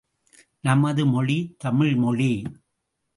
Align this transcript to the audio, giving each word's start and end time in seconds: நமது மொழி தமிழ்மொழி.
நமது 0.61 1.05
மொழி 1.05 1.37
தமிழ்மொழி. 1.57 2.31